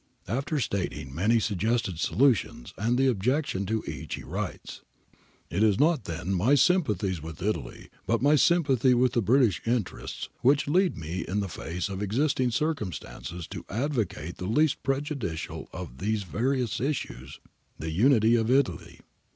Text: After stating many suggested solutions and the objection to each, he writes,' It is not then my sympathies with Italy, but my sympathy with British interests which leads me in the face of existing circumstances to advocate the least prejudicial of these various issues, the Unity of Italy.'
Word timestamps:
After 0.27 0.59
stating 0.59 1.13
many 1.13 1.39
suggested 1.39 1.99
solutions 1.99 2.73
and 2.75 2.97
the 2.97 3.05
objection 3.05 3.67
to 3.67 3.83
each, 3.85 4.15
he 4.15 4.23
writes,' 4.23 4.81
It 5.51 5.61
is 5.61 5.79
not 5.79 6.05
then 6.05 6.33
my 6.33 6.55
sympathies 6.55 7.21
with 7.21 7.39
Italy, 7.39 7.87
but 8.07 8.19
my 8.19 8.35
sympathy 8.35 8.95
with 8.95 9.13
British 9.23 9.61
interests 9.63 10.27
which 10.41 10.67
leads 10.67 10.97
me 10.97 11.23
in 11.27 11.39
the 11.39 11.47
face 11.47 11.87
of 11.87 12.01
existing 12.01 12.49
circumstances 12.49 13.45
to 13.49 13.63
advocate 13.69 14.37
the 14.37 14.47
least 14.47 14.81
prejudicial 14.81 15.69
of 15.71 15.99
these 15.99 16.23
various 16.23 16.79
issues, 16.79 17.39
the 17.77 17.91
Unity 17.91 18.33
of 18.35 18.49
Italy.' 18.49 19.01